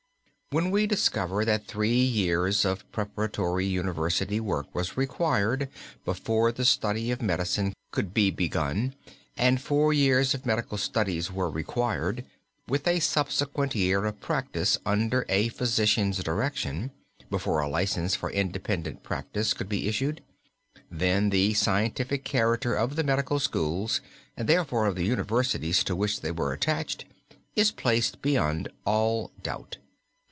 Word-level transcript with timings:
When 0.53 0.69
we 0.69 0.85
discover 0.85 1.45
that 1.45 1.65
three 1.65 1.95
years 2.03 2.65
of 2.65 2.83
preparatory 2.91 3.65
university 3.65 4.41
work 4.41 4.75
was 4.75 4.97
required 4.97 5.69
before 6.03 6.51
the 6.51 6.65
study 6.65 7.09
of 7.09 7.21
medicine 7.21 7.71
could 7.93 8.13
be 8.13 8.31
begun, 8.31 8.93
and 9.37 9.61
four 9.61 9.93
years 9.93 10.33
of 10.33 10.45
medical 10.45 10.77
studies 10.77 11.31
were 11.31 11.49
required, 11.49 12.25
with 12.67 12.85
a 12.85 12.99
subsequent 12.99 13.75
year 13.75 14.03
of 14.03 14.19
practice 14.19 14.77
under 14.85 15.25
a 15.29 15.47
physician's 15.47 16.21
direction, 16.21 16.91
before 17.29 17.61
a 17.61 17.69
license 17.69 18.13
for 18.13 18.29
independent 18.29 19.03
practice 19.03 19.53
could 19.53 19.69
be 19.69 19.87
issued, 19.87 20.21
then 20.91 21.29
the 21.29 21.53
scientific 21.53 22.25
character 22.25 22.75
of 22.75 22.97
the 22.97 23.05
medical 23.05 23.39
schools 23.39 24.01
and 24.35 24.49
therefore 24.49 24.85
of 24.85 24.95
the 24.95 25.05
universities 25.05 25.81
to 25.85 25.95
which 25.95 26.19
they 26.19 26.31
were 26.31 26.51
attached 26.51 27.05
is 27.55 27.71
placed 27.71 28.21
beyond 28.21 28.67
all 28.83 29.31
doubt. 29.43 29.77